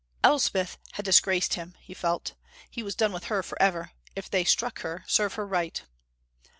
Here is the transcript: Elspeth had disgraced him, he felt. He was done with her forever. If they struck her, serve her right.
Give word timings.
Elspeth 0.23 0.79
had 0.93 1.05
disgraced 1.05 1.53
him, 1.53 1.75
he 1.79 1.93
felt. 1.93 2.33
He 2.71 2.81
was 2.81 2.95
done 2.95 3.13
with 3.13 3.25
her 3.25 3.43
forever. 3.43 3.91
If 4.15 4.31
they 4.31 4.43
struck 4.43 4.79
her, 4.81 5.03
serve 5.05 5.35
her 5.35 5.45
right. 5.45 5.79